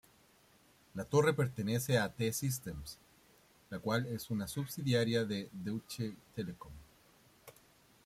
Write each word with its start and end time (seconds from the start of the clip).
La 0.95 1.05
torre 1.05 1.31
pertenece 1.35 1.99
a 1.99 2.11
T-Systems, 2.11 2.97
la 3.69 3.77
cual 3.77 4.07
es 4.07 4.31
una 4.31 4.47
subsidiaria 4.47 5.25
de 5.25 5.47
Deutsche 5.51 6.15
Telekom. 6.33 6.71